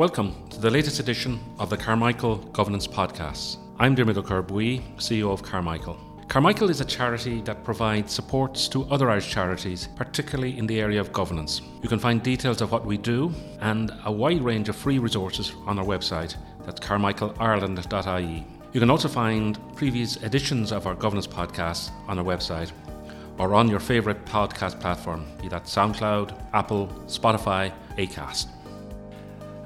[0.00, 3.58] Welcome to the latest edition of the Carmichael Governance Podcast.
[3.78, 5.98] I'm Diarmuid Ó Corrbuí, CEO of Carmichael.
[6.26, 10.98] Carmichael is a charity that provides supports to other Irish charities, particularly in the area
[11.02, 11.60] of governance.
[11.82, 15.52] You can find details of what we do and a wide range of free resources
[15.66, 16.34] on our website.
[16.64, 18.46] That's carmichaelireland.ie.
[18.72, 22.72] You can also find previous editions of our governance podcast on our website
[23.36, 28.46] or on your favourite podcast platform, be that SoundCloud, Apple, Spotify, Acast.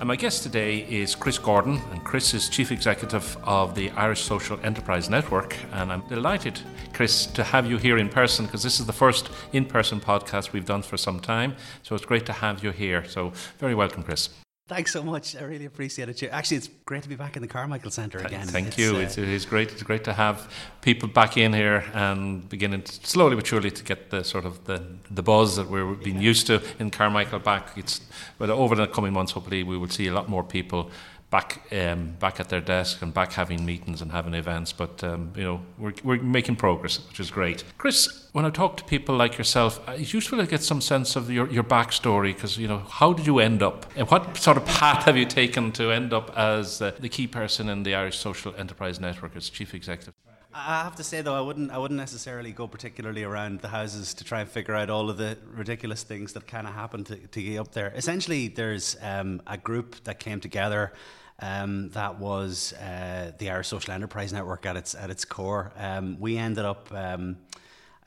[0.01, 4.23] And my guest today is Chris Gordon, and Chris is Chief Executive of the Irish
[4.23, 5.57] Social Enterprise Network.
[5.73, 6.61] And I'm delighted,
[6.93, 10.53] Chris, to have you here in person because this is the first in person podcast
[10.53, 11.54] we've done for some time.
[11.82, 13.04] So it's great to have you here.
[13.09, 14.31] So, very welcome, Chris.
[14.67, 15.36] Thanks so much.
[15.36, 16.23] I really appreciate it.
[16.32, 18.46] Actually, it's great to be back in the Carmichael Centre again.
[18.46, 18.96] Thank it's, you.
[18.96, 19.71] Uh, it's, it is great.
[19.71, 20.50] It's great to have
[20.81, 24.64] people back in here and beginning to, slowly but surely to get the sort of
[24.64, 26.31] the, the buzz that we're being yeah.
[26.31, 27.77] used to in Carmichael back.
[27.77, 28.00] It's
[28.39, 30.90] but over the coming months, hopefully, we will see a lot more people
[31.35, 34.73] back um, back at their desk and back having meetings and having events.
[34.73, 37.65] But um, you know, we're, we're making progress, which is great.
[37.77, 41.17] Chris, when I talk to people like yourself, uh, it's useful to get some sense
[41.17, 44.57] of your, your backstory because you know how did you end up and what sort
[44.57, 47.97] of path have you taken to end up as uh, the key person in the
[47.97, 50.15] Irish Social Enterprise Network as chief executive.
[50.57, 54.15] I have to say though, I wouldn't, I wouldn't necessarily go particularly around the houses
[54.15, 57.17] to try and figure out all of the ridiculous things that kind of happened to,
[57.17, 57.93] to get up there.
[57.97, 60.93] Essentially, there's um, a group that came together
[61.41, 65.73] um, that was uh, the Irish Social Enterprise Network at its at its core.
[65.77, 67.37] Um, we ended up um,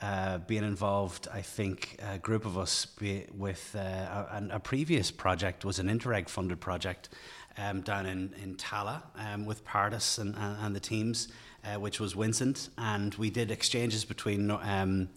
[0.02, 1.28] uh, being involved.
[1.34, 5.88] I think a group of us be, with uh, a, a, previous project was an
[5.88, 7.10] Interreg funded project
[7.58, 11.28] um, down in in Tallaght um, with Partas and, and, and the teams.
[11.64, 15.10] Uh, which was Vincent, and we did exchanges between um,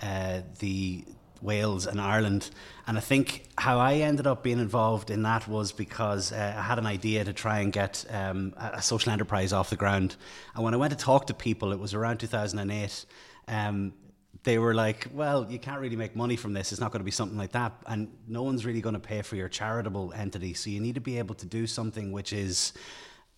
[0.00, 1.04] uh, the
[1.42, 2.50] Wales and Ireland.
[2.86, 6.62] And I think how I ended up being involved in that was because uh, I
[6.62, 10.16] had an idea to try and get um, a social enterprise off the ground.
[10.54, 13.06] And when I went to talk to people, it was around 2008.
[13.48, 13.92] Um,
[14.46, 16.70] they were like, well, you can't really make money from this.
[16.70, 17.72] It's not going to be something like that.
[17.86, 20.54] And no one's really going to pay for your charitable entity.
[20.54, 22.72] So you need to be able to do something which is,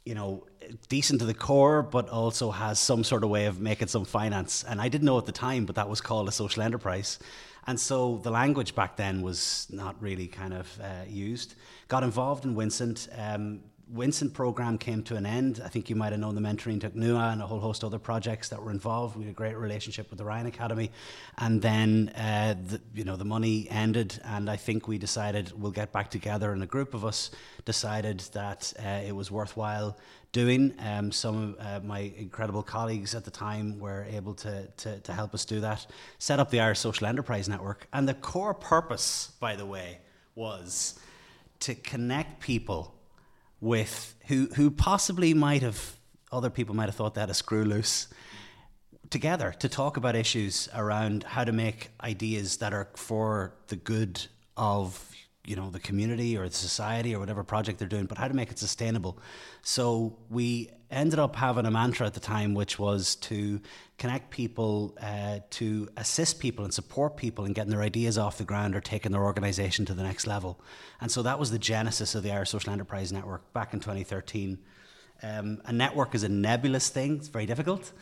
[0.04, 0.46] you know,
[0.90, 4.64] decent to the core, but also has some sort of way of making some finance.
[4.68, 7.18] And I didn't know at the time, but that was called a social enterprise.
[7.68, 11.54] And so the language back then was not really kind of uh, used.
[11.88, 13.08] Got involved in Vincent.
[13.14, 13.60] Um,
[13.90, 15.62] Vincent program came to an end.
[15.64, 17.86] I think you might have known the mentoring took NUA and a whole host of
[17.86, 19.16] other projects that were involved.
[19.16, 20.90] We had a great relationship with the Ryan Academy,
[21.38, 25.72] and then uh, the, you know the money ended, and I think we decided we'll
[25.72, 26.52] get back together.
[26.52, 27.30] And a group of us
[27.64, 29.96] decided that uh, it was worthwhile
[30.32, 30.74] doing.
[30.80, 35.12] Um, some of uh, my incredible colleagues at the time were able to, to, to
[35.14, 35.86] help us do that.
[36.18, 37.88] Set up the Irish Social Enterprise Network.
[37.94, 39.98] And the core purpose, by the way,
[40.34, 40.98] was
[41.60, 42.97] to connect people
[43.60, 45.96] with who, who possibly might have,
[46.30, 48.08] other people might have thought that a screw loose
[49.10, 54.26] together to talk about issues around how to make ideas that are for the good
[54.56, 55.07] of
[55.48, 58.34] you know the community or the society or whatever project they're doing, but how to
[58.34, 59.18] make it sustainable.
[59.62, 63.60] So we ended up having a mantra at the time, which was to
[63.96, 68.44] connect people, uh, to assist people and support people in getting their ideas off the
[68.44, 70.60] ground or taking their organisation to the next level.
[71.00, 74.58] And so that was the genesis of the Irish Social Enterprise Network back in 2013.
[75.22, 77.92] Um, a network is a nebulous thing; it's very difficult.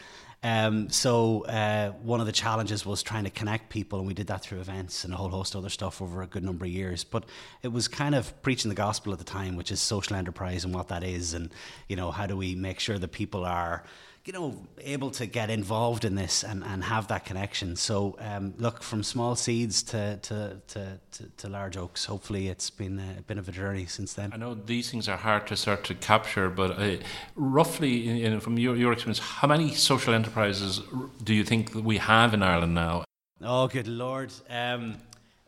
[0.42, 4.28] Um, so uh, one of the challenges was trying to connect people, and we did
[4.28, 6.70] that through events and a whole host of other stuff over a good number of
[6.70, 7.04] years.
[7.04, 7.24] But
[7.62, 10.74] it was kind of preaching the gospel at the time, which is social enterprise and
[10.74, 11.50] what that is, and
[11.88, 13.82] you know how do we make sure that people are
[14.26, 17.76] you know, able to get involved in this and, and have that connection.
[17.76, 22.68] So, um, look, from small seeds to, to, to, to, to large oaks, hopefully it's
[22.68, 24.32] been a bit of a journey since then.
[24.32, 26.96] I know these things are hard to start to capture, but uh,
[27.36, 30.80] roughly, in, from your, your experience, how many social enterprises
[31.22, 33.04] do you think we have in Ireland now?
[33.40, 34.32] Oh, good Lord.
[34.50, 34.96] Um,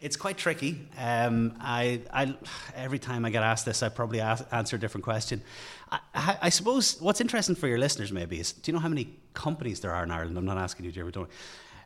[0.00, 0.88] it's quite tricky.
[0.96, 2.36] Um, I, I,
[2.76, 5.42] every time I get asked this, I probably ask, answer a different question.
[5.90, 9.16] I, I, suppose what's interesting for your listeners maybe is do you know how many
[9.34, 10.36] companies there are in Ireland?
[10.36, 11.12] I'm not asking you, Jeremy.
[11.12, 11.30] Don't.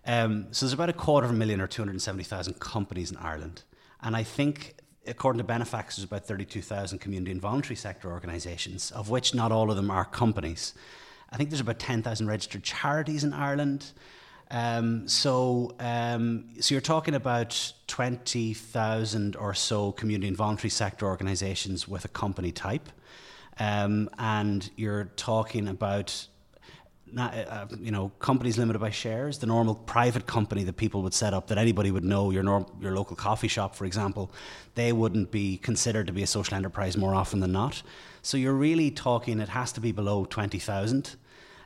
[0.04, 3.62] Um, so there's about a quarter of a million or 270,000 companies in Ireland,
[4.02, 4.74] and I think
[5.06, 9.70] according to Benefacts, there's about 32,000 community and voluntary sector organisations, of which not all
[9.70, 10.74] of them are companies.
[11.30, 13.92] I think there's about 10,000 registered charities in Ireland.
[14.52, 21.88] Um, so, um, so you're talking about 20,000 or so community and voluntary sector organisations
[21.88, 22.90] with a company type.
[23.58, 26.26] Um, and you're talking about
[27.16, 31.34] uh, you know, companies limited by shares, the normal private company that people would set
[31.34, 34.30] up that anybody would know, your norm, your local coffee shop, for example,
[34.74, 37.82] they wouldn't be considered to be a social enterprise more often than not.
[38.22, 41.16] So you're really talking it has to be below twenty thousand,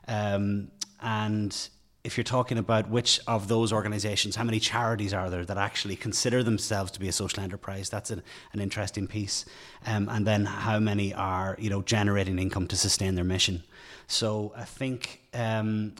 [0.08, 1.68] um, and
[2.06, 5.96] if you're talking about which of those organizations, how many charities are there that actually
[5.96, 7.90] consider themselves to be a social enterprise?
[7.90, 8.22] That's an,
[8.52, 9.44] an interesting piece.
[9.84, 13.64] Um, and then how many are, you know, generating income to sustain their mission?
[14.06, 15.94] So I think um,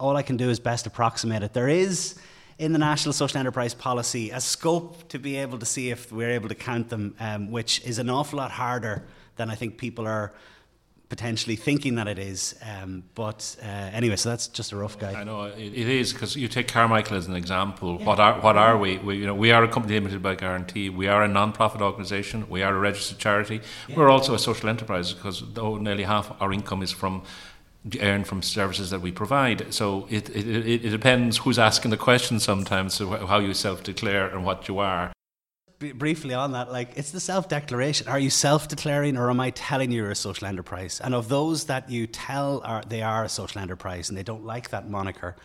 [0.00, 1.52] all I can do is best approximate it.
[1.52, 2.18] There is
[2.58, 6.30] in the National Social Enterprise Policy a scope to be able to see if we're
[6.30, 9.04] able to count them, um, which is an awful lot harder
[9.36, 10.32] than I think people are
[11.10, 12.54] potentially thinking that it is.
[12.62, 15.16] Um, but uh, anyway, so that's just a rough guide.
[15.16, 17.98] I know it, it is because you take Carmichael as an example.
[17.98, 18.06] Yeah.
[18.06, 18.96] What are what are we?
[18.98, 19.16] we?
[19.16, 20.88] You know, we are a company limited by guarantee.
[20.88, 22.48] We are a non-profit organisation.
[22.48, 23.60] We are a registered charity.
[23.88, 23.96] Yeah.
[23.96, 27.24] We're also a social enterprise because though nearly half our income is from
[28.00, 29.72] earned from services that we provide.
[29.74, 34.28] So it, it, it, it depends who's asking the question sometimes, so how you self-declare
[34.28, 35.12] and what you are
[35.80, 38.06] briefly on that, like it's the self declaration.
[38.06, 41.00] Are you self declaring or am I telling you you're a social enterprise?
[41.02, 44.44] And of those that you tell are they are a social enterprise and they don't
[44.44, 45.36] like that moniker,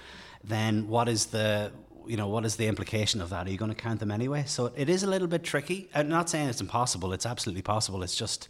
[0.44, 1.72] then what is the
[2.06, 3.48] you know what is the implication of that?
[3.48, 4.44] Are you going to count them anyway?
[4.46, 5.90] So it is a little bit tricky.
[5.96, 7.14] I'm not saying it's impossible.
[7.14, 8.04] It's absolutely possible.
[8.04, 8.50] It's just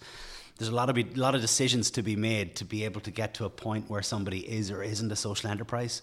[0.58, 3.02] there's a lot of be, a lot of decisions to be made to be able
[3.02, 6.02] to get to a point where somebody is or isn't a social enterprise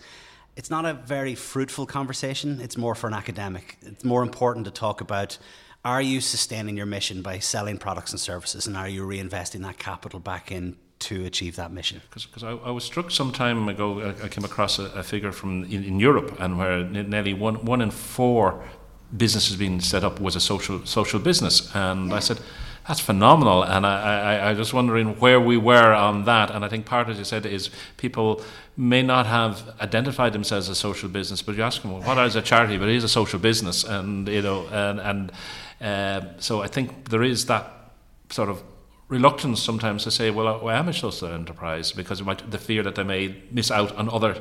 [0.55, 2.61] it's not a very fruitful conversation.
[2.61, 3.79] It's more for an academic.
[3.81, 5.39] It's more important to talk about
[5.85, 9.79] are you sustaining your mission by selling products and services, and are you reinvesting that
[9.79, 12.01] capital back in to achieve that mission?
[12.11, 15.33] Because I, I, was struck some time ago, I, I came across a, a figure
[15.33, 18.63] from in, in, Europe, and where nearly one one in four
[19.17, 22.17] businesses being set up was a social social business, and yeah.
[22.17, 22.39] I said.
[22.89, 26.51] That's phenomenal, and I, I, I was wondering where we were on that.
[26.51, 28.43] And I think part, as you said, is people
[28.77, 32.19] may not have identified themselves as a social business, but you ask them, well, what
[32.27, 32.79] is a charity?
[32.79, 35.33] But it is a social business, and you know, and and
[35.83, 37.71] um, so I think there is that
[38.31, 38.63] sort of
[39.09, 42.95] reluctance sometimes to say, well, I am a social enterprise because might, the fear that
[42.95, 44.41] they may miss out on other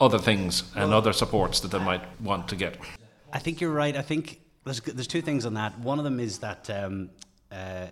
[0.00, 2.78] other things and well, other supports that they might want to get.
[3.32, 3.96] I think you're right.
[3.96, 5.78] I think there's there's two things on that.
[5.78, 7.10] One of them is that um,
[7.52, 7.86] uh,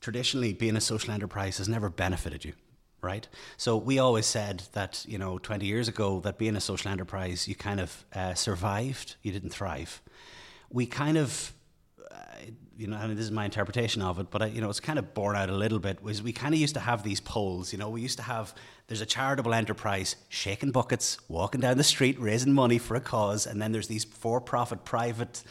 [0.00, 2.54] traditionally being a social enterprise has never benefited you
[3.00, 3.28] right?
[3.56, 7.46] So we always said that you know 20 years ago that being a social enterprise
[7.46, 10.02] you kind of uh, survived, you didn't thrive.
[10.70, 11.52] We kind of
[12.76, 14.98] you know, and this is my interpretation of it, but I, you know, it's kind
[14.98, 16.00] of borne out a little bit.
[16.02, 18.54] Was we kind of used to have these polls, you know, we used to have
[18.86, 23.46] there's a charitable enterprise shaking buckets, walking down the street, raising money for a cause,
[23.46, 25.42] and then there's these for-profit private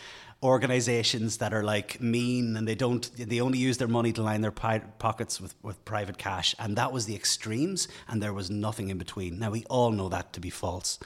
[0.44, 4.42] organizations that are like mean and they don't they only use their money to line
[4.42, 6.54] their pi- pockets with, with private cash.
[6.60, 9.40] And that was the extremes and there was nothing in between.
[9.40, 11.00] Now we all know that to be false.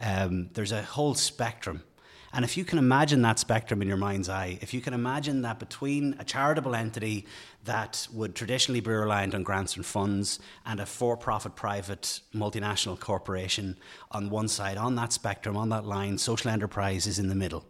[0.00, 1.82] Um, there's a whole spectrum
[2.32, 5.42] and if you can imagine that spectrum in your mind's eye, if you can imagine
[5.42, 7.26] that between a charitable entity
[7.64, 12.98] that would traditionally be reliant on grants and funds and a for profit private multinational
[12.98, 13.76] corporation
[14.10, 17.64] on one side, on that spectrum, on that line, social enterprise is in the middle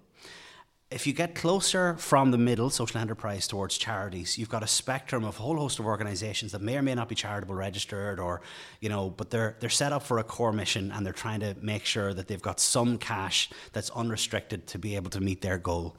[0.88, 5.24] if you get closer from the middle, social enterprise, towards charities, you've got a spectrum
[5.24, 8.40] of a whole host of organisations that may or may not be charitable registered, or
[8.80, 11.56] you know, but they're they're set up for a core mission and they're trying to
[11.60, 15.58] make sure that they've got some cash that's unrestricted to be able to meet their
[15.58, 15.96] goal.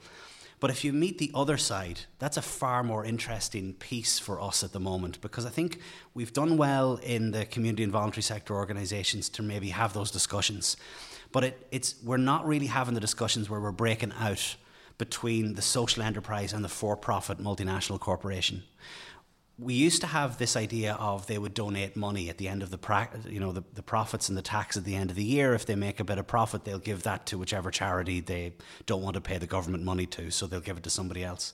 [0.58, 4.64] But if you meet the other side, that's a far more interesting piece for us
[4.64, 5.80] at the moment because I think
[6.14, 10.76] we've done well in the community and voluntary sector organisations to maybe have those discussions.
[11.30, 14.56] But it, it's we're not really having the discussions where we're breaking out
[14.98, 18.64] between the social enterprise and the for profit multinational corporation.
[19.58, 22.70] We used to have this idea of they would donate money at the end of
[22.70, 25.24] the pra- you know the, the profits and the tax at the end of the
[25.24, 25.54] year.
[25.54, 28.54] If they make a bit of profit, they'll give that to whichever charity they
[28.86, 31.52] don't want to pay the government money to, so they'll give it to somebody else.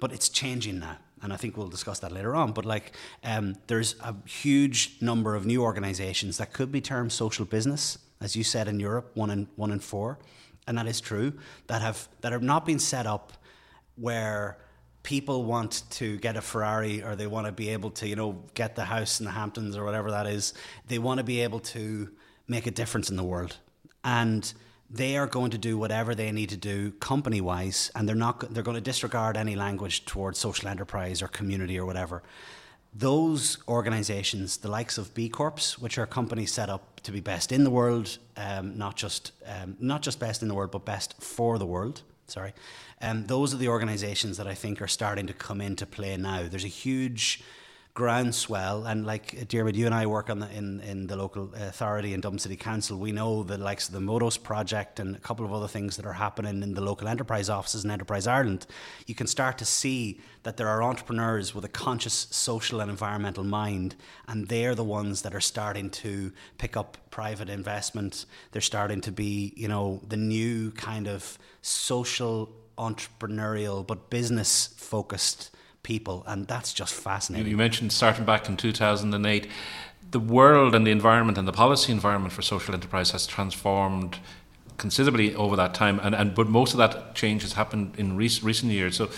[0.00, 2.52] But it's changing now and I think we'll discuss that later on.
[2.52, 2.92] But like,
[3.24, 8.36] um, there's a huge number of new organisations that could be termed social business, as
[8.36, 10.18] you said in Europe, one in one in four
[10.66, 11.34] and that is true,
[11.66, 13.32] that have that have not been set up
[13.96, 14.58] where
[15.02, 18.42] people want to get a Ferrari or they want to be able to, you know,
[18.54, 20.54] get the house in the Hamptons or whatever that is.
[20.88, 22.10] They want to be able to
[22.48, 23.58] make a difference in the world.
[24.02, 24.52] And
[24.90, 28.52] they are going to do whatever they need to do company wise and they're not
[28.52, 32.22] they're going to disregard any language towards social enterprise or community or whatever
[32.94, 37.52] those organizations, the likes of B Corps, which are companies set up to be best
[37.52, 41.22] in the world, um, not just um, not just best in the world, but best
[41.22, 42.02] for the world.
[42.26, 42.52] Sorry,
[43.00, 46.48] um, those are the organizations that I think are starting to come into play now.
[46.48, 47.42] There's a huge
[47.94, 48.84] groundswell.
[48.86, 52.12] And like uh, Diarmuid, you and I work on the, in in the local authority
[52.12, 52.98] in Dublin City Council.
[52.98, 56.04] We know the likes of the Modos project and a couple of other things that
[56.04, 58.66] are happening in the local enterprise offices in Enterprise Ireland.
[59.06, 63.44] You can start to see that there are entrepreneurs with a conscious social and environmental
[63.44, 63.94] mind,
[64.26, 68.26] and they're the ones that are starting to pick up private investment.
[68.50, 75.50] They're starting to be, you know, the new kind of social entrepreneurial but business focused
[75.84, 77.48] people, and that's just fascinating.
[77.48, 79.46] You mentioned starting back in 2008.
[80.10, 84.18] The world and the environment and the policy environment for social enterprise has transformed
[84.76, 88.42] considerably over that time, and, and but most of that change has happened in rec-
[88.42, 88.96] recent years.
[88.96, 89.08] So,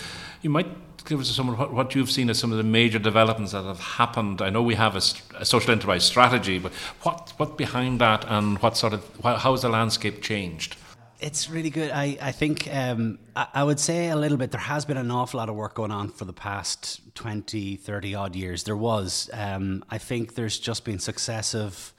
[0.43, 0.67] you might
[1.05, 3.63] give us some of what, what, you've seen as some of the major developments that
[3.63, 4.41] have happened.
[4.41, 5.01] I know we have a,
[5.39, 9.61] a social enterprise strategy, but what what behind that, and what sort of how has
[9.61, 10.75] the landscape changed?
[11.19, 11.89] It's really good.
[11.89, 14.51] I, I think um, I, I, would say a little bit.
[14.51, 18.15] There has been an awful lot of work going on for the past 20, 30
[18.15, 18.63] odd years.
[18.63, 19.27] There was.
[19.33, 21.95] Um, I think there's just been successive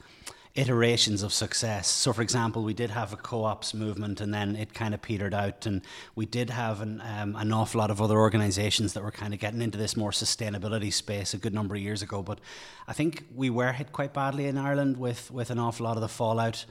[0.55, 1.87] iterations of success.
[1.89, 5.33] So, for example, we did have a co-ops movement, and then it kind of petered
[5.33, 5.81] out, and
[6.15, 9.39] we did have an, um, an awful lot of other organisations that were kind of
[9.41, 12.23] getting into this more sustainability space a good number of years ago.
[12.23, 12.39] But
[12.87, 16.01] I think we were hit quite badly in Ireland with with an awful lot of
[16.01, 16.65] the fallout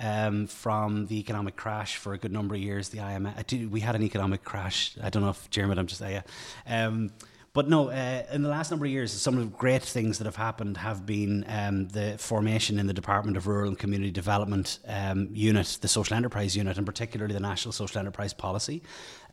[0.00, 2.88] um, from the economic crash for a good number of years.
[2.88, 4.96] The IMF, we had an economic crash.
[5.02, 6.22] I don't know if Jeremy, I'm just uh, yeah.
[6.66, 7.12] Um,
[7.54, 10.24] but no, uh, in the last number of years, some of the great things that
[10.24, 14.80] have happened have been um, the formation in the Department of Rural and Community Development
[14.88, 18.82] um, unit, the social enterprise unit, and particularly the National Social Enterprise Policy.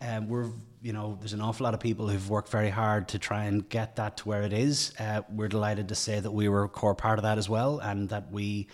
[0.02, 0.52] Um, we're,
[0.84, 3.68] you know, there's an awful lot of people who've worked very hard to try and
[3.68, 4.94] get that to where it is.
[5.00, 7.80] Uh, we're delighted to say that we were a core part of that as well,
[7.80, 8.68] and that we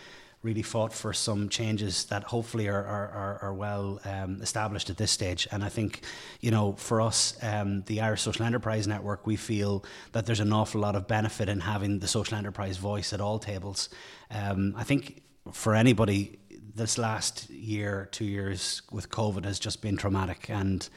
[0.48, 5.12] really fought for some changes that hopefully are, are, are, well um, established at this
[5.12, 5.46] stage.
[5.52, 6.04] And I think,
[6.40, 10.54] you know, for us, um, the Irish Social Enterprise Network, we feel that there's an
[10.54, 13.90] awful lot of benefit in having the social enterprise voice at all tables.
[14.32, 16.40] Um, I think for anybody,
[16.74, 20.88] this last year, two years with COVID has just been traumatic and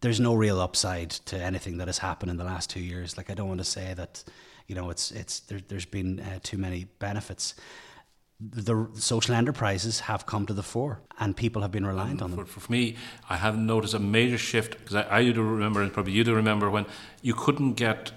[0.00, 3.16] there's no real upside to anything that has happened in the last two years.
[3.16, 4.22] Like I don't want to say that,
[4.68, 7.54] you know, it's it's there, has been uh, too many benefits
[8.50, 12.44] the social enterprises have come to the fore and people have been reliant on them.
[12.44, 12.96] For, for me,
[13.30, 16.34] I have noticed a major shift because I, I do remember, and probably you do
[16.34, 16.86] remember, when
[17.20, 18.12] you couldn't get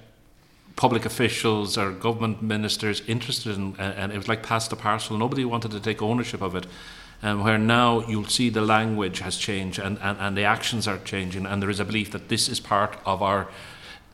[0.75, 5.17] public officials or government ministers interested in, and it was like pass the parcel.
[5.17, 6.65] Nobody wanted to take ownership of it.
[7.23, 10.97] Um, where now you'll see the language has changed and, and, and the actions are
[10.97, 13.47] changing, and there is a belief that this is part of our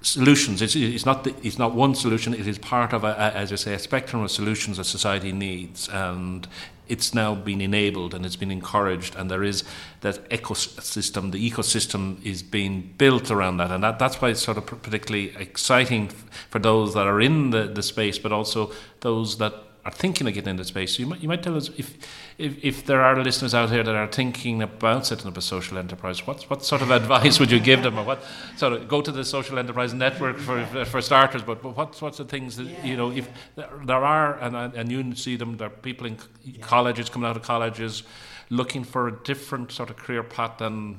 [0.01, 0.61] solutions.
[0.61, 2.33] It's, it's, not the, it's not one solution.
[2.33, 5.31] It is part of, a, a, as I say, a spectrum of solutions that society
[5.31, 6.47] needs, and
[6.87, 9.63] it's now been enabled and it's been encouraged, and there is
[10.01, 11.31] that ecosystem.
[11.31, 15.35] The ecosystem is being built around that, and that, that's why it's sort of particularly
[15.37, 16.09] exciting
[16.49, 20.33] for those that are in the, the space, but also those that are thinking of
[20.33, 20.95] getting into space.
[20.95, 21.97] So you might, you might tell us if,
[22.37, 25.77] if, if there are listeners out here that are thinking about setting up a social
[25.77, 27.97] enterprise, what, what sort of advice would you give them?
[27.97, 28.23] Or what
[28.57, 32.19] sort of go to the social enterprise network for, for starters, but, but what, what's
[32.19, 32.85] the things that, yeah.
[32.85, 36.61] you know, if there are, and, and you see them, there are people in yeah.
[36.61, 38.03] colleges, coming out of colleges,
[38.51, 40.97] looking for a different sort of career path than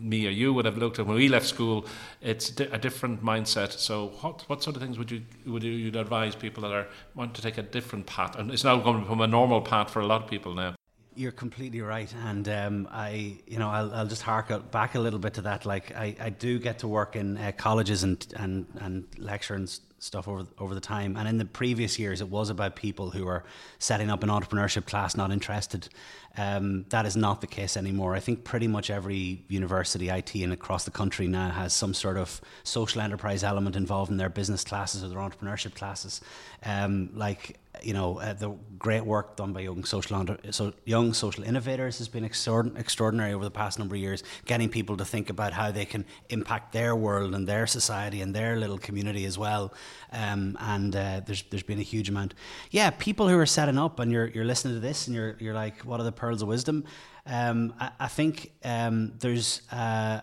[0.00, 1.86] me or you would have looked at when we left school.
[2.22, 3.72] It's a different mindset.
[3.72, 7.34] So, what what sort of things would you would you advise people that are want
[7.34, 8.36] to take a different path?
[8.36, 10.77] And it's now going to become a normal path for a lot of people now.
[11.18, 15.18] You're completely right, and um, I, you know, I'll, I'll just hark back a little
[15.18, 15.66] bit to that.
[15.66, 19.68] Like, I, I do get to work in uh, colleges and and and lecture and
[19.98, 21.16] stuff over over the time.
[21.16, 23.42] And in the previous years, it was about people who are
[23.80, 25.88] setting up an entrepreneurship class, not interested.
[26.36, 28.14] Um, that is not the case anymore.
[28.14, 32.16] I think pretty much every university IT and across the country now has some sort
[32.16, 36.20] of social enterprise element involved in their business classes or their entrepreneurship classes.
[36.64, 41.12] Um, like you know, uh, the great work done by young social under, so young
[41.12, 45.30] social innovators has been extraordinary over the past number of years, getting people to think
[45.30, 49.38] about how they can impact their world and their society and their little community as
[49.38, 49.72] well.
[50.12, 52.34] Um, and uh, there's there's been a huge amount.
[52.70, 55.54] Yeah, people who are setting up and you're you're listening to this and you're you're
[55.54, 56.84] like, what are the pearls of wisdom?
[57.26, 59.62] Um, I, I, think um, there's.
[59.70, 60.20] Uh,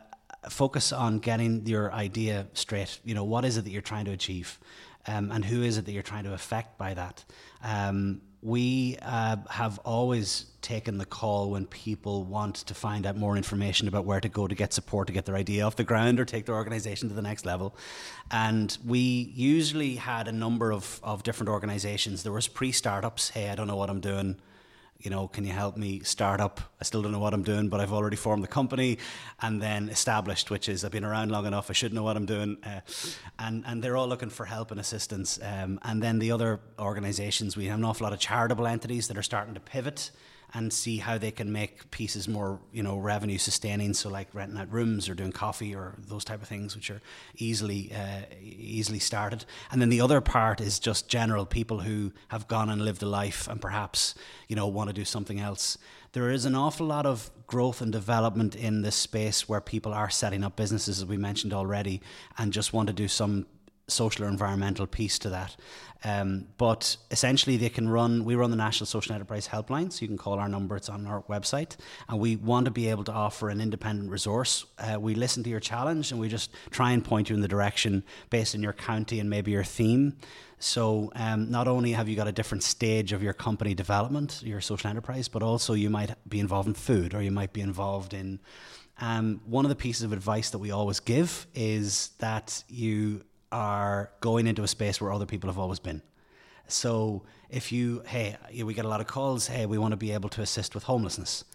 [0.50, 3.00] focus on getting your idea straight.
[3.04, 4.60] You know, what is it that you're trying to achieve?
[5.08, 7.24] Um, and who is it that you're trying to affect by that?
[7.64, 13.36] Um, we uh, have always taken the call when people want to find out more
[13.36, 16.20] information about where to go to get support to get their idea off the ground
[16.20, 17.76] or take their organization to the next level.
[18.30, 19.00] And we
[19.34, 22.22] usually had a number of, of different organizations.
[22.22, 24.38] There was pre-startups, hey, I don't know what I'm doing.
[25.06, 26.60] You know, can you help me start up?
[26.82, 28.98] I still don't know what I'm doing, but I've already formed the company
[29.40, 32.26] and then established, which is I've been around long enough, I should know what I'm
[32.26, 32.58] doing.
[32.64, 32.82] Uh,
[33.38, 35.40] and, and they're all looking for help and assistance.
[35.42, 39.18] Um, and then the other organizations, we have an awful lot of charitable entities that
[39.18, 40.10] are starting to pivot
[40.56, 43.94] and see how they can make pieces more, you know, revenue sustaining.
[43.94, 47.02] So like renting out rooms or doing coffee or those type of things, which are
[47.36, 49.44] easily uh, easily started.
[49.70, 53.06] And then the other part is just general people who have gone and lived a
[53.06, 54.16] life and perhaps
[54.48, 55.78] you know want to do something else.
[56.14, 60.10] There is an awful lot of growth and development in this space where people are
[60.10, 62.02] setting up businesses, as we mentioned already,
[62.38, 63.46] and just want to do some
[63.88, 65.56] social or environmental piece to that.
[66.04, 68.26] Um, but essentially, they can run.
[68.26, 70.76] We run the National Social Enterprise Helpline, so you can call our number.
[70.76, 74.66] It's on our website, and we want to be able to offer an independent resource.
[74.78, 77.48] Uh, we listen to your challenge, and we just try and point you in the
[77.48, 80.16] direction based on your county and maybe your theme.
[80.60, 84.62] So, um, not only have you got a different stage of your company development, your
[84.62, 88.14] social enterprise, but also you might be involved in food, or you might be involved
[88.14, 88.40] in.
[89.00, 93.26] Um, one of the pieces of advice that we always give is that you
[93.56, 96.02] are going into a space where other people have always been.
[96.68, 100.12] So if you, hey, we get a lot of calls, hey, we want to be
[100.12, 101.46] able to assist with homelessness.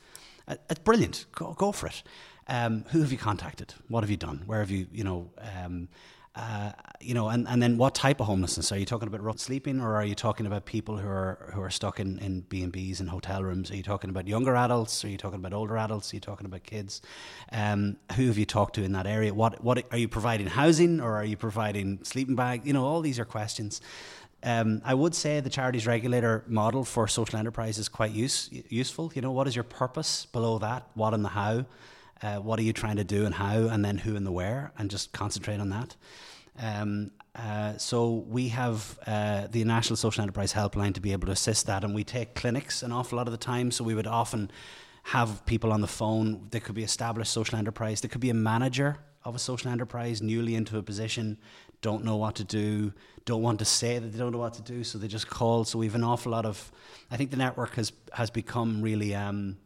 [0.49, 1.26] Uh, it's brilliant.
[1.33, 2.02] Go, go for it.
[2.49, 3.75] Um, who have you contacted?
[3.88, 4.42] What have you done?
[4.47, 5.88] Where have you, you know, um,
[6.37, 6.71] uh,
[7.01, 8.71] you know, and, and then what type of homelessness?
[8.71, 11.61] Are you talking about rough sleeping, or are you talking about people who are who
[11.61, 13.71] are stuck in, in B and B's and hotel rooms?
[13.71, 15.05] Are you talking about younger adults?
[15.05, 16.13] Are you talking about older adults?
[16.13, 17.03] Are you talking about kids?
[17.51, 19.35] Um, who have you talked to in that area?
[19.35, 22.65] What what are you providing housing, or are you providing sleeping bag?
[22.65, 23.81] You know, all these are questions.
[24.43, 29.13] Um, I would say the charities regulator model for social enterprise is quite use, useful.
[29.15, 30.87] You know, what is your purpose below that?
[30.95, 31.67] What and the how?
[32.23, 33.69] Uh, what are you trying to do and how?
[33.69, 34.73] And then who and the where?
[34.79, 35.97] And just concentrate on that.
[36.59, 41.33] Um, uh, so we have uh, the National Social Enterprise Helpline to be able to
[41.33, 43.71] assist that, and we take clinics an awful lot of the time.
[43.71, 44.50] So we would often
[45.05, 46.49] have people on the phone.
[46.50, 48.00] There could be established social enterprise.
[48.00, 51.39] There could be a manager of a social enterprise newly into a position,
[51.83, 52.93] don't know what to do,
[53.25, 55.65] don't want to say that they don't know what to do, so they just call.
[55.65, 56.71] So we have an awful lot of.
[57.11, 59.57] I think the network has has become really, um,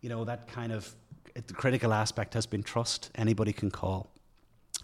[0.00, 0.94] you know, that kind of
[1.34, 3.10] the critical aspect has been trust.
[3.14, 4.10] Anybody can call.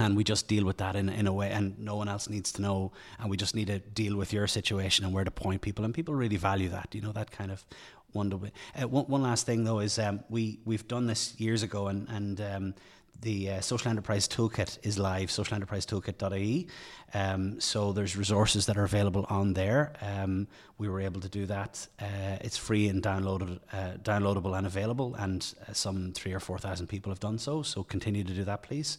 [0.01, 2.53] And we just deal with that in, in a way and no one else needs
[2.53, 2.93] to know.
[3.19, 5.85] And we just need to deal with your situation and where to point people.
[5.85, 7.65] And people really value that you know that kind of
[8.13, 8.37] wonder.
[8.81, 12.09] Uh, one, one last thing though is um, we we've done this years ago and
[12.09, 12.75] and um,
[13.21, 16.69] the uh, social enterprise toolkit is live socialenterprisetoolkit.ie
[17.15, 19.93] um, so there's resources that are available on there.
[20.03, 21.87] Um, we were able to do that.
[22.01, 26.59] Uh, it's free and downloaded uh, downloadable and available and uh, some three or four
[26.59, 27.63] thousand people have done so.
[27.63, 28.99] So continue to do that please.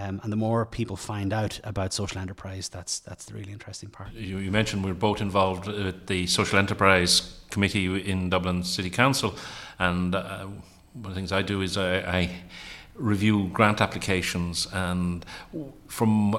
[0.00, 3.90] Um, and the more people find out about social enterprise that's that's the really interesting
[3.90, 4.12] part.
[4.12, 9.34] You, you mentioned we're both involved with the social enterprise committee in Dublin City Council
[9.78, 10.46] and uh,
[10.92, 12.30] one of the things I do is I, I
[12.98, 15.24] review grant applications and
[15.86, 16.36] from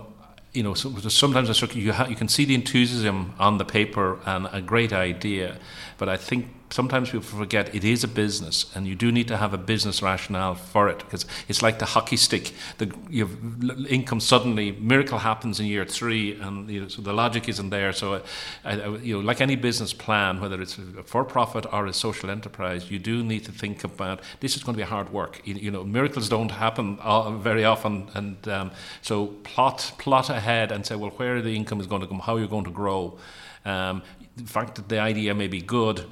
[0.54, 4.62] you know sometimes you, ha- you can see the enthusiasm on the paper and a
[4.62, 5.58] great idea
[5.98, 9.38] but I think sometimes people forget it is a business and you do need to
[9.38, 12.54] have a business rationale for it because it's like the hockey stick.
[12.78, 17.14] The you have income suddenly miracle happens in year three and you know, so the
[17.14, 17.92] logic isn't there.
[17.94, 18.22] So
[18.66, 22.92] uh, you know like any business plan whether it's for profit or a social enterprise
[22.92, 25.42] you do need to think about this is going to be hard work.
[25.46, 26.98] You, you know miracles don't happen
[27.42, 31.88] very often and um, so plot plot ahead and say well where the income is
[31.88, 32.20] going to come?
[32.20, 33.18] How you're going to grow?
[33.66, 34.04] Um,
[34.36, 36.06] the fact that the idea may be good,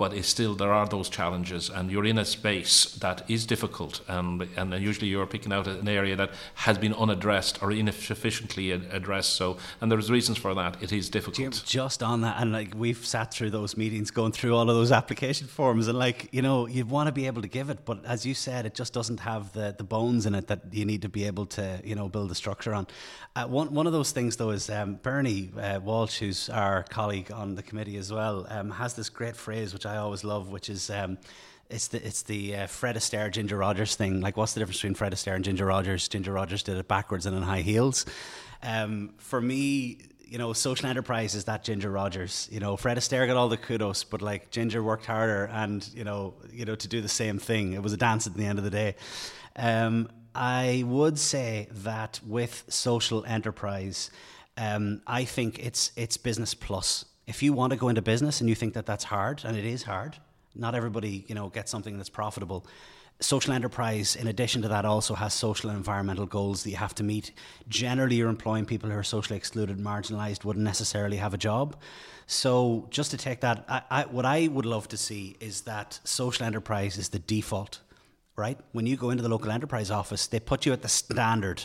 [0.00, 4.00] but it's still there are those challenges and you're in a space that is difficult
[4.08, 9.34] and and usually you're picking out an area that has been unaddressed or insufficiently addressed
[9.34, 10.82] so and there's reasons for that.
[10.82, 11.62] It is difficult.
[11.66, 14.90] Just on that and like we've sat through those meetings going through all of those
[14.90, 18.02] application forms and like you know you want to be able to give it but
[18.06, 21.02] as you said it just doesn't have the the bones in it that you need
[21.02, 22.86] to be able to you know build a structure on.
[23.36, 27.30] Uh, one one of those things though is um, Bernie uh, Walsh who's our colleague
[27.30, 30.68] on the committee as well um, has this great phrase which I always love, which
[30.68, 31.18] is um,
[31.68, 34.20] it's the it's the uh, Fred Astaire Ginger Rogers thing.
[34.20, 36.08] Like, what's the difference between Fred Astaire and Ginger Rogers?
[36.08, 38.06] Ginger Rogers did it backwards and in high heels.
[38.62, 42.48] Um, for me, you know, social enterprise is that Ginger Rogers.
[42.50, 46.04] You know, Fred Astaire got all the kudos, but like Ginger worked harder and you
[46.04, 47.72] know, you know, to do the same thing.
[47.72, 48.96] It was a dance at the end of the day.
[49.56, 54.10] Um, I would say that with social enterprise,
[54.56, 58.48] um, I think it's it's business plus if you want to go into business and
[58.50, 60.16] you think that that's hard, and it is hard,
[60.56, 62.66] not everybody you know gets something that's profitable.
[63.20, 66.94] social enterprise, in addition to that, also has social and environmental goals that you have
[66.96, 67.26] to meet.
[67.68, 71.76] Generally, you're employing people who are socially excluded, marginalised, wouldn't necessarily have a job.
[72.26, 76.00] So, just to take that, I, I, what I would love to see is that
[76.02, 77.80] social enterprise is the default,
[78.34, 78.58] right?
[78.72, 81.62] When you go into the local enterprise office, they put you at the standard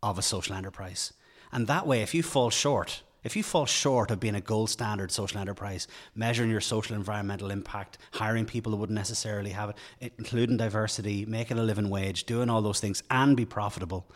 [0.00, 1.12] of a social enterprise.
[1.50, 4.70] And that way, if you fall short, if you fall short of being a gold
[4.70, 10.14] standard social enterprise, measuring your social environmental impact, hiring people who wouldn't necessarily have it,
[10.16, 14.06] including diversity, making a living wage, doing all those things, and be profitable,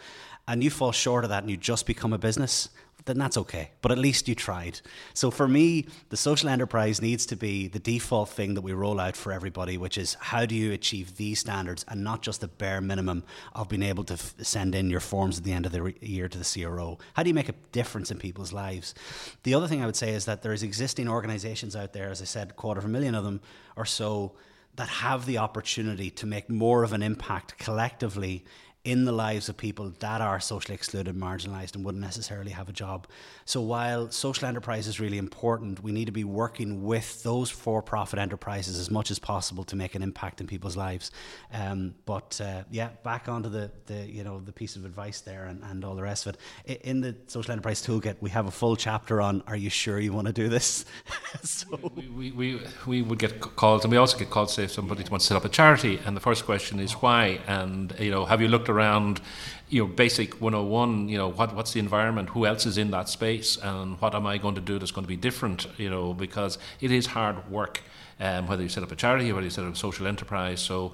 [0.49, 2.69] and you fall short of that and you just become a business,
[3.05, 3.71] then that's okay.
[3.81, 4.81] But at least you tried.
[5.15, 9.01] So for me, the social enterprise needs to be the default thing that we roll
[9.01, 12.49] out for everybody, which is how do you achieve these standards and not just the
[12.49, 13.25] bare minimum
[13.55, 15.97] of being able to f- send in your forms at the end of the re-
[16.01, 16.99] year to the CRO?
[17.15, 18.95] How do you make a difference in people's lives?
[19.43, 22.27] The other thing I would say is that there's existing organizations out there, as I
[22.27, 23.41] said, quarter of a million of them
[23.77, 24.33] or so
[24.77, 28.45] that have the opportunity to make more of an impact collectively
[28.85, 32.73] in the lives of people that are socially excluded, marginalised, and wouldn't necessarily have a
[32.73, 33.07] job.
[33.45, 38.19] So while social enterprise is really important, we need to be working with those for-profit
[38.19, 41.13] enterprises as much as possible to make an impact in people's lives.
[41.53, 45.45] Um, but uh, yeah, back onto the, the you know the piece of advice there
[45.45, 46.81] and, and all the rest of it.
[46.83, 50.13] In the social enterprise toolkit, we have a full chapter on "Are you sure you
[50.13, 50.85] want to do this?"
[51.43, 54.73] so we, we, we, we would get calls, and we also get calls say if
[54.73, 58.11] somebody wants to set up a charity, and the first question is why, and you
[58.11, 59.21] know, have you looked around
[59.69, 63.09] you know basic 101 you know what what's the environment who else is in that
[63.09, 66.13] space and what am i going to do that's going to be different you know
[66.13, 67.83] because it is hard work
[68.21, 70.93] um, whether you set up a charity whether you set up a social enterprise so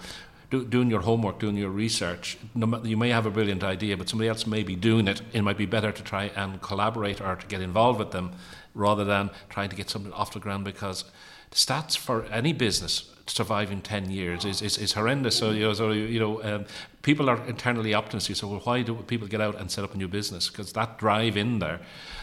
[0.51, 2.39] do, doing your homework, doing your research.
[2.55, 5.21] You may have a brilliant idea, but somebody else may be doing it.
[5.33, 8.33] It might be better to try and collaborate or to get involved with them
[8.75, 11.05] rather than trying to get something off the ground because
[11.51, 15.37] the stats for any business surviving 10 years is, is, is horrendous.
[15.37, 16.65] So, you know, so, you know um,
[17.03, 18.41] people are internally optimists.
[18.41, 20.49] So, well, why do people get out and set up a new business?
[20.49, 21.81] Because that drive in there.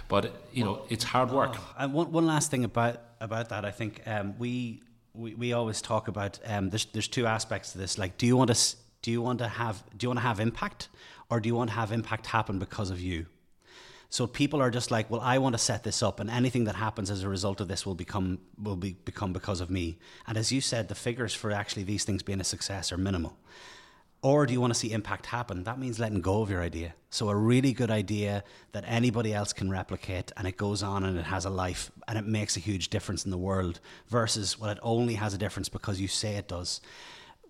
[0.08, 1.56] But, you know, it's hard work.
[1.56, 4.82] Oh, and one, one last thing about, about that, I think um, we,
[5.14, 7.98] we, we always talk about um, there's, there's two aspects to this.
[7.98, 10.40] Like, do you want to, do you want to have, do you want to have
[10.40, 10.90] impact
[11.30, 13.26] or do you want to have impact happen because of you?
[14.10, 16.76] So people are just like, well, I want to set this up, and anything that
[16.76, 19.98] happens as a result of this will become will be become because of me.
[20.28, 23.38] And as you said, the figures for actually these things being a success are minimal.
[24.22, 25.66] Or do you want to see impact happen?
[25.66, 26.96] That means letting go of your idea.
[27.12, 31.18] So a really good idea that anybody else can replicate, and it goes on and
[31.18, 33.80] it has a life, and it makes a huge difference in the world.
[34.08, 36.82] Versus well, it only has a difference because you say it does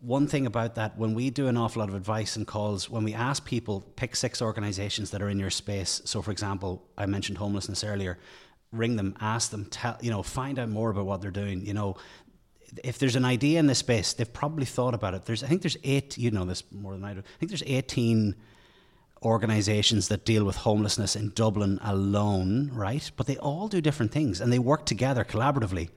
[0.05, 3.03] one thing about that, when we do an awful lot of advice and calls, when
[3.03, 6.01] we ask people, pick six organizations that are in your space.
[6.05, 8.19] So, for example, I mentioned homelessness earlier.
[8.71, 11.65] Ring them, ask them, tell you know, find out more about what they're doing.
[11.65, 11.97] You know,
[12.83, 15.25] if there's an idea in this space, they've probably thought about it.
[15.25, 16.17] There's, I think there's eight.
[16.17, 17.19] You know this more than I do.
[17.21, 18.35] I think there's 18
[19.23, 23.09] organizations that deal with homelessness in Dublin alone, right?
[23.17, 25.89] But they all do different things and they work together collaboratively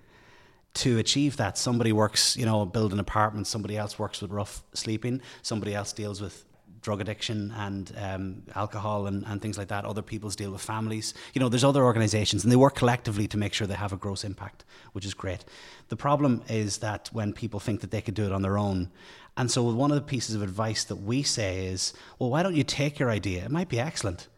[0.75, 1.59] to achieve that.
[1.59, 6.21] Somebody works, you know, building apartments, somebody else works with rough sleeping, somebody else deals
[6.21, 6.45] with
[6.81, 9.85] drug addiction and um, alcohol and, and things like that.
[9.85, 11.15] Other people's deal with families.
[11.35, 13.97] You know, there's other organizations and they work collectively to make sure they have a
[13.97, 15.45] gross impact, which is great.
[15.89, 18.91] The problem is that when people think that they could do it on their own,
[19.37, 22.57] and so one of the pieces of advice that we say is, well, why don't
[22.57, 23.45] you take your idea?
[23.45, 24.29] It might be excellent,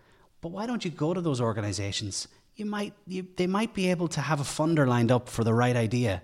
[0.40, 2.28] but why don't you go to those organizations?
[2.60, 5.54] You might, you, they might be able to have a funder lined up for the
[5.54, 6.20] right idea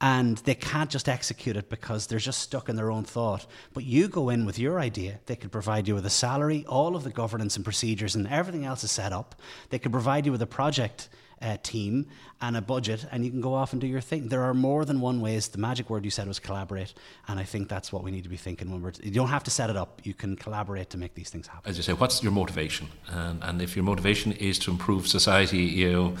[0.00, 3.46] and they can't just execute it because they're just stuck in their own thought.
[3.74, 6.96] But you go in with your idea, they could provide you with a salary, all
[6.96, 9.34] of the governance and procedures, and everything else is set up.
[9.68, 12.06] They could provide you with a project uh, team
[12.40, 14.28] and a budget, and you can go off and do your thing.
[14.28, 15.48] There are more than one ways.
[15.48, 16.94] The magic word you said was collaborate,
[17.28, 18.92] and I think that's what we need to be thinking when we're.
[18.92, 20.00] T- you don't have to set it up.
[20.04, 21.70] You can collaborate to make these things happen.
[21.70, 22.88] As you say, what's your motivation?
[23.08, 26.16] And, and if your motivation is to improve society, you know,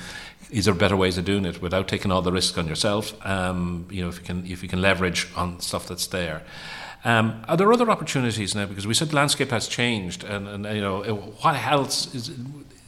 [0.50, 3.14] is there better ways of doing it without taking all the risk on yourself?
[3.26, 6.42] Um, you know, if you can if you can leverage on stuff that's there.
[7.04, 8.64] Um, are there other opportunities now?
[8.64, 11.02] Because we said the landscape has changed, and, and you know
[11.42, 12.30] what else is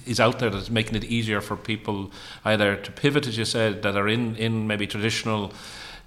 [0.06, 2.10] is out there that's making it easier for people
[2.44, 5.52] either to pivot, as you said, that are in, in maybe traditional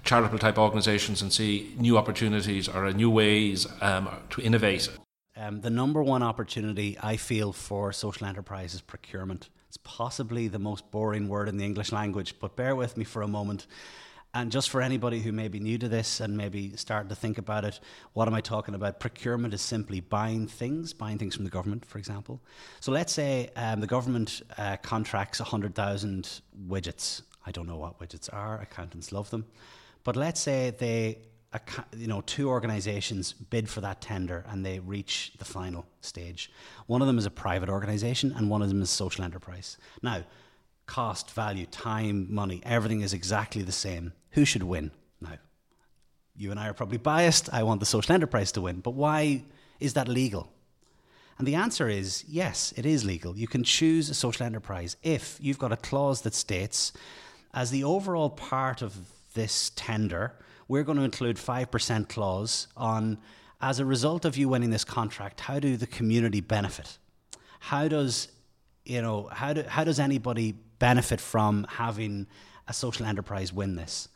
[0.04, 4.88] charitable type organizations and see new opportunities or new ways um, to innovate?
[5.36, 9.48] Um, the number one opportunity I feel for social enterprise is procurement.
[9.68, 13.22] It's possibly the most boring word in the English language, but bear with me for
[13.22, 13.66] a moment.
[14.32, 17.38] And just for anybody who may be new to this and maybe starting to think
[17.38, 17.80] about it,
[18.12, 19.00] what am I talking about?
[19.00, 22.40] Procurement is simply buying things, buying things from the government, for example.
[22.78, 27.22] So let's say um, the government uh, contracts 100,000 widgets.
[27.44, 29.46] I don't know what widgets are, accountants love them.
[30.04, 31.18] But let's say they
[31.96, 36.50] you know two organizations bid for that tender and they reach the final stage.
[36.86, 39.76] One of them is a private organization and one of them is social enterprise.
[40.02, 40.22] Now,
[40.90, 44.12] cost, value, time, money, everything is exactly the same.
[44.32, 44.90] Who should win?
[45.20, 45.38] Now,
[46.34, 47.48] you and I are probably biased.
[47.52, 49.44] I want the social enterprise to win, but why
[49.78, 50.48] is that legal?
[51.38, 53.38] And the answer is yes, it is legal.
[53.38, 56.92] You can choose a social enterprise if you've got a clause that states,
[57.54, 58.96] as the overall part of
[59.34, 60.34] this tender,
[60.66, 63.16] we're going to include 5% clause on
[63.60, 66.98] as a result of you winning this contract, how do the community benefit?
[67.60, 68.28] How does
[68.84, 72.26] you know how do, how does anybody benefit from having
[72.66, 74.08] a social enterprise win this?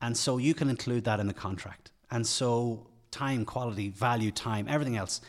[0.00, 1.90] And so you can include that in the contract.
[2.10, 5.20] And so time, quality, value, time, everything else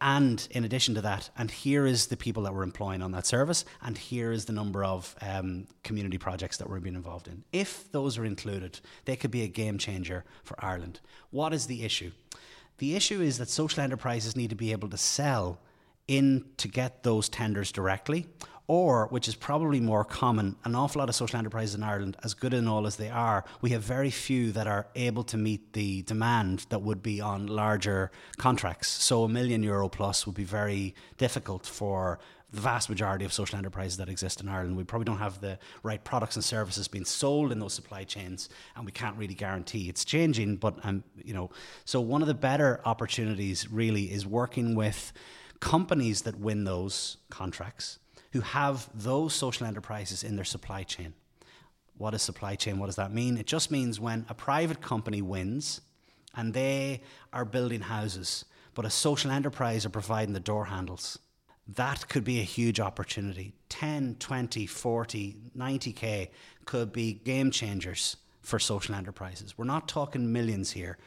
[0.00, 3.26] and in addition to that, and here is the people that we're employing on that
[3.26, 7.44] service, and here is the number of um, community projects that we're being involved in.
[7.52, 11.00] If those are included, they could be a game changer for Ireland.
[11.30, 12.12] What is the issue?
[12.78, 15.60] The issue is that social enterprises need to be able to sell
[16.08, 18.26] in to get those tenders directly,
[18.68, 22.34] or, which is probably more common, an awful lot of social enterprises in Ireland, as
[22.34, 25.72] good and all as they are, we have very few that are able to meet
[25.72, 28.88] the demand that would be on larger contracts.
[28.88, 32.18] So a million euro plus would be very difficult for
[32.52, 34.76] the vast majority of social enterprises that exist in Ireland.
[34.76, 38.48] We probably don't have the right products and services being sold in those supply chains,
[38.74, 40.56] and we can't really guarantee it's changing.
[40.56, 41.50] But um, you know,
[41.84, 45.12] so one of the better opportunities really is working with
[45.60, 47.98] companies that win those contracts
[48.36, 51.14] who have those social enterprises in their supply chain.
[51.96, 52.78] What is supply chain?
[52.78, 53.38] What does that mean?
[53.38, 55.80] It just means when a private company wins
[56.36, 57.00] and they
[57.32, 58.44] are building houses,
[58.74, 61.18] but a social enterprise are providing the door handles.
[61.66, 63.54] That could be a huge opportunity.
[63.70, 66.28] 10, 20, 40, 90k
[66.66, 69.56] could be game changers for social enterprises.
[69.56, 70.98] We're not talking millions here.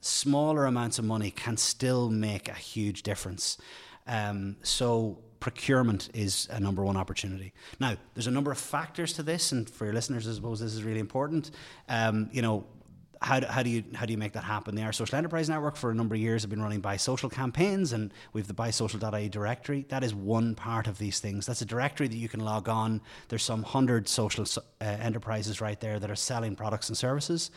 [0.00, 3.58] Smaller amounts of money can still make a huge difference.
[4.06, 7.52] Um, so procurement is a number one opportunity.
[7.78, 10.74] Now, there's a number of factors to this, and for your listeners, I suppose this
[10.74, 11.50] is really important.
[11.88, 12.66] Um, you know,
[13.20, 14.74] how do, how do you how do you make that happen?
[14.74, 17.92] The Irish Social Enterprise Network for a number of years have been running BuySocial campaigns,
[17.92, 19.84] and we have the BuySocial.ie directory.
[19.88, 21.46] That is one part of these things.
[21.46, 23.00] That's a directory that you can log on.
[23.28, 24.44] There's some hundred social
[24.80, 27.50] uh, enterprises right there that are selling products and services,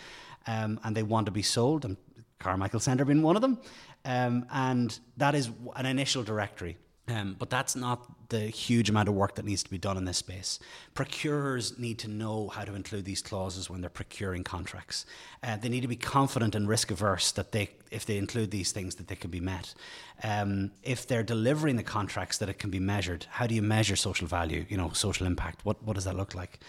[0.48, 1.86] um, and they want to be sold.
[1.86, 1.98] And
[2.39, 3.60] Carmichael Centre being one of them,
[4.06, 6.78] um, and that is an initial directory.
[7.12, 10.06] Um, but that's not the huge amount of work that needs to be done in
[10.06, 10.60] this space.
[10.93, 15.06] Procurers need to know how to include these clauses when they're procuring contracts.
[15.43, 18.71] Uh, they need to be confident and risk averse that they, if they include these
[18.71, 19.74] things, that they can be met.
[20.23, 23.25] Um, if they're delivering the contracts, that it can be measured.
[23.29, 24.65] How do you measure social value?
[24.69, 25.65] You know, social impact.
[25.65, 26.60] What what does that look like?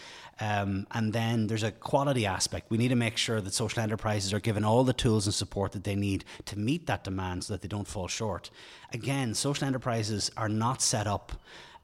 [0.41, 2.71] Um, and then there's a quality aspect.
[2.71, 5.73] We need to make sure that social enterprises are given all the tools and support
[5.73, 8.51] that they need to meet that demand so that they don't fall short.
[8.93, 11.33] Again, social enterprises are not set up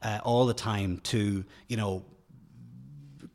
[0.03, 2.05] uh, all the time to, you know,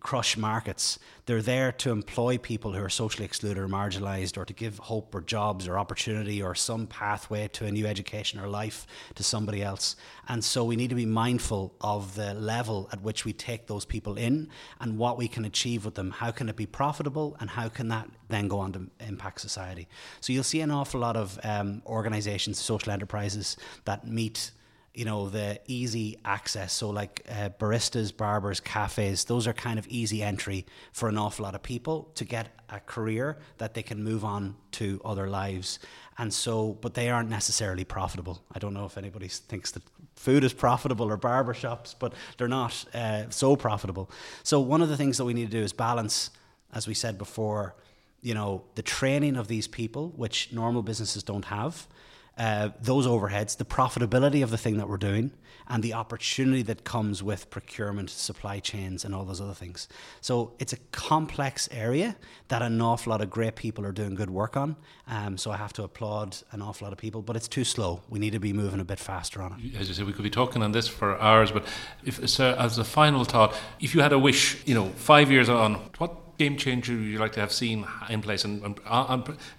[0.04, 1.00] crush markets.
[1.26, 5.16] They're there to employ people who are socially excluded or marginalised, or to give hope
[5.16, 8.86] or jobs or opportunity or some pathway to a new education or life
[9.16, 9.96] to somebody else.
[10.28, 13.86] And so we need to be mindful of the level at which we take those
[13.86, 14.50] people in
[14.82, 16.12] and what we can achieve with them.
[16.12, 19.88] How can it be profitable, and how can that then go on to impact society?
[20.20, 24.52] So you'll see an awful lot of um, organisations, social enterprises that meet
[24.94, 26.72] you know the easy access.
[26.74, 31.44] So like uh, baristas barbers cafes those are kind of easy entry for an awful
[31.44, 35.80] lot of people to get a career that they can move on to other lives.
[36.18, 38.44] And so but they aren't necessarily profitable.
[38.54, 39.84] I don't know if anybody thinks that
[40.16, 44.12] food is profitable or barber shops but they're not uh, so profitable.
[44.44, 46.30] So one of the things that we need to do is balance
[46.72, 47.76] as we said before
[48.22, 51.88] you know the training of these people which normal businesses don't have
[52.38, 55.32] uh, those overheads, the profitability of the thing that we're doing,
[55.68, 59.88] and the opportunity that comes with procurement, supply chains, and all those other things.
[60.20, 62.16] So it's a complex area
[62.50, 64.76] that an awful lot of great people are doing good work on.
[65.08, 68.02] Um, so I have to applaud an awful lot of people, but it's too slow.
[68.10, 69.80] We need to be moving a bit faster on it.
[69.80, 71.66] As you say, we could be talking on this for hours, but
[72.04, 75.76] if, as a final thought, if you had a wish, you know, five years on,
[75.98, 78.44] what game changer you like to have seen in place?
[78.46, 78.80] And, and,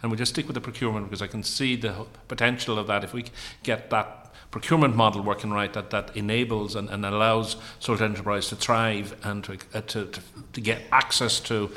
[0.03, 3.05] and we'll just stick with the procurement because I can see the potential of that.
[3.05, 3.25] If we
[3.63, 8.57] get that procurement model working right, that, that enables and, and allows social enterprise to
[8.57, 10.21] thrive and to, uh, to, to,
[10.53, 11.71] to, get access to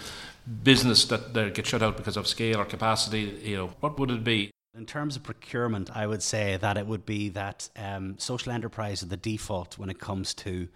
[0.63, 4.11] business that they get shut out because of scale or capacity, you know, what would
[4.11, 4.51] it be?
[4.77, 9.01] In terms of procurement, I would say that it would be that um, social enterprise
[9.01, 10.67] is the default when it comes to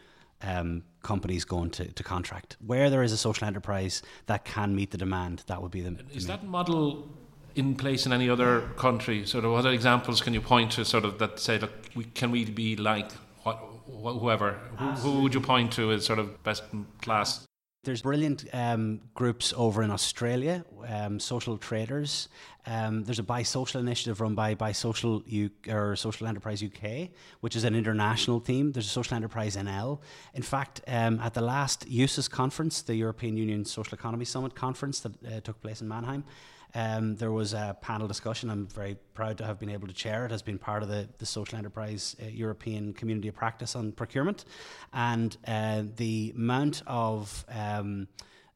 [0.43, 2.57] um, companies going to, to contract.
[2.65, 5.97] Where there is a social enterprise that can meet the demand, that would be the.
[6.13, 7.07] Is that model
[7.55, 9.25] in place in any other country?
[9.25, 10.85] Sort of, what other examples can you point to?
[10.85, 13.11] Sort of that say, look, we, can we be like
[13.43, 14.53] what, whoever?
[14.77, 16.63] Who, who, would you point to as sort of best
[17.01, 17.45] class?
[17.83, 22.29] There's brilliant um, groups over in Australia, um, social traders.
[22.67, 27.09] Um, there's a Buy Social initiative run by Buy Social U- or Social Enterprise UK,
[27.39, 28.71] which is an international team.
[28.71, 29.99] There's a Social Enterprise NL.
[30.35, 34.99] In fact, um, at the last EUSES conference, the European Union Social Economy Summit conference
[34.99, 36.23] that uh, took place in Mannheim,
[36.73, 38.49] um, there was a panel discussion.
[38.49, 40.31] I'm very proud to have been able to chair it.
[40.31, 44.45] Has been part of the, the social enterprise uh, European Community of Practice on procurement,
[44.93, 48.07] and uh, the amount of um,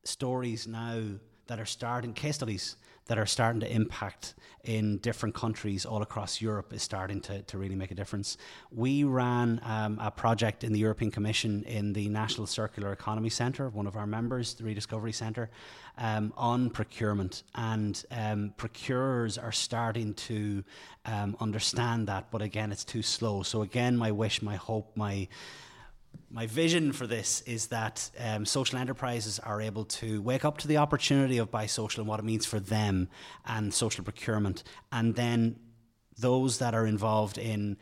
[0.03, 1.01] stories now
[1.47, 6.41] that are starting case studies that are starting to impact in different countries all across
[6.41, 8.37] Europe is starting to, to really make a difference.
[8.71, 13.69] We ran um, a project in the European Commission in the National Circular Economy Centre,
[13.69, 15.51] one of our members, the Rediscovery Centre,
[15.99, 17.43] um, on procurement.
[17.53, 20.63] And um, procurers are starting to
[21.05, 23.43] um, understand that, but again, it's too slow.
[23.43, 25.27] So, again, my wish, my hope, my
[26.29, 30.67] my vision for this is that um, social enterprises are able to wake up to
[30.67, 33.09] the opportunity of buy social and what it means for them
[33.45, 35.57] and social procurement, and then
[36.17, 37.77] those that are involved in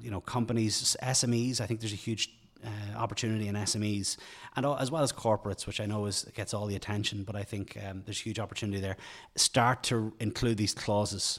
[0.00, 1.60] you know companies, SMEs.
[1.60, 2.30] I think there's a huge
[2.64, 4.16] uh, opportunity in SMEs
[4.56, 7.44] and as well as corporates, which I know is gets all the attention, but I
[7.44, 8.96] think um, there's huge opportunity there.
[9.36, 11.38] Start to include these clauses.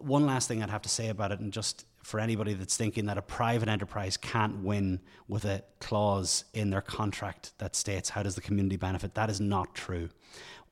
[0.00, 3.06] One last thing I'd have to say about it, and just for anybody that's thinking
[3.06, 8.22] that a private enterprise can't win with a clause in their contract that states how
[8.22, 10.08] does the community benefit, that is not true.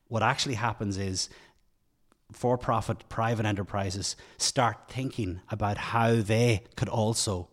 [0.06, 1.28] What actually happens is
[2.30, 7.48] for profit private enterprises start thinking about how they could also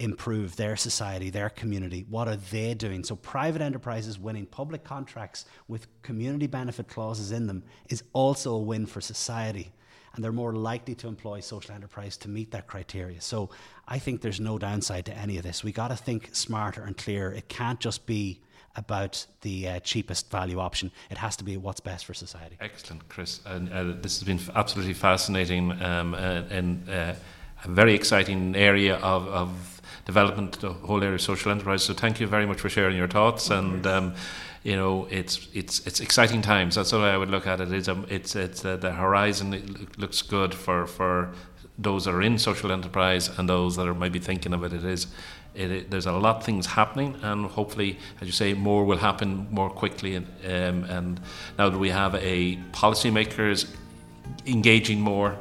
[0.00, 2.04] improve their society, their community.
[2.10, 3.04] What are they doing?
[3.04, 8.60] So, private enterprises winning public contracts with community benefit clauses in them is also a
[8.60, 9.72] win for society
[10.14, 13.20] and they're more likely to employ social enterprise to meet that criteria.
[13.20, 13.50] So
[13.88, 15.64] I think there's no downside to any of this.
[15.64, 17.32] We got to think smarter and clearer.
[17.32, 18.40] It can't just be
[18.74, 20.90] about the uh, cheapest value option.
[21.10, 22.56] It has to be what's best for society.
[22.60, 23.40] Excellent, Chris.
[23.44, 27.14] And uh, this has been absolutely fascinating um, uh, and uh,
[27.64, 29.71] a very exciting area of, of
[30.04, 31.82] development, the whole area of social enterprise.
[31.84, 33.86] So thank you very much for sharing your thoughts and.
[33.86, 34.14] Um,
[34.64, 36.76] you know, it's it's it's exciting times.
[36.76, 37.72] That's the way I would look at it.
[37.72, 41.32] It's um, it's it's uh, the horizon it looks good for for
[41.78, 44.72] those that are in social enterprise and those that are maybe thinking of it.
[44.72, 45.08] It is.
[45.54, 48.96] It, it, there's a lot of things happening, and hopefully, as you say, more will
[48.98, 50.14] happen more quickly.
[50.14, 51.20] And, um, and
[51.58, 53.68] now that we have a policymakers
[54.46, 55.36] engaging more,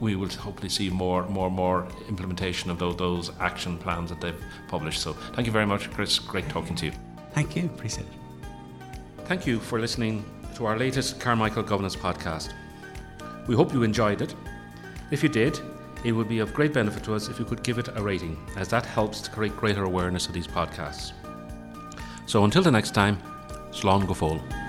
[0.00, 4.42] we will hopefully see more, more, more implementation of those, those action plans that they've
[4.68, 5.00] published.
[5.00, 6.18] So, thank you very much, Chris.
[6.18, 6.92] Great talking to you.
[7.32, 7.66] Thank you.
[7.66, 9.26] Appreciate it.
[9.26, 12.52] Thank you for listening to our latest Carmichael Governance podcast.
[13.46, 14.34] We hope you enjoyed it.
[15.10, 15.60] If you did,
[16.04, 18.36] it would be of great benefit to us if you could give it a rating,
[18.56, 21.12] as that helps to create greater awareness of these podcasts.
[22.26, 23.18] So until the next time,
[23.70, 24.65] Slán go fóill.